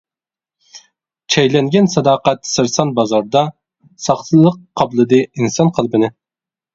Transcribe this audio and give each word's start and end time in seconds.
چەيلەنگەن 1.33 1.89
ساداقەت 1.95 2.49
سەرسان 2.51 2.93
بازاردا، 2.99 3.43
ساختىلىق 4.07 4.57
قاپلىدى 4.81 5.21
ئىنسان 5.29 5.71
قەلبىنى. 5.77 6.11